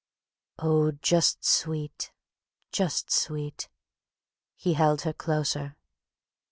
"Oh, 0.57 0.93
just 0.93 1.45
sweet, 1.45 2.11
just 2.71 3.11
sweet..." 3.11 3.69
he 4.55 4.73
held 4.73 5.01
her 5.03 5.13
closer. 5.13 5.75